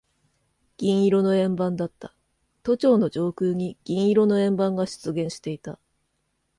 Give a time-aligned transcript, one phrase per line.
[0.77, 2.15] 銀色の円盤だった。
[2.63, 5.77] 都庁の上空に銀色の円盤が出現していた。